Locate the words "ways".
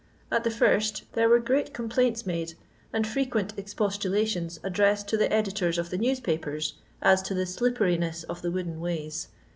8.79-9.27